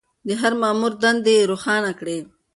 د 0.27 0.29
هر 0.41 0.53
مامور 0.61 0.93
دندې 1.03 1.33
يې 1.37 1.43
روښانه 1.51 1.91
کړې. 1.99 2.17